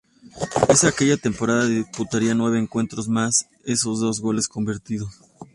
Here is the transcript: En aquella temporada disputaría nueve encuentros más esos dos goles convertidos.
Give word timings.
En 0.67 0.87
aquella 0.89 1.15
temporada 1.15 1.67
disputaría 1.67 2.33
nueve 2.33 2.57
encuentros 2.57 3.07
más 3.07 3.45
esos 3.65 3.99
dos 3.99 4.19
goles 4.19 4.47
convertidos. 4.47 5.19